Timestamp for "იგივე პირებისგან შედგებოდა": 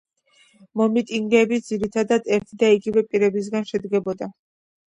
2.79-4.33